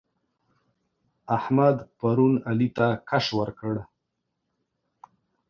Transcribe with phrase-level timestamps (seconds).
[1.37, 3.73] احمد پرون علي ته کش ورکړ.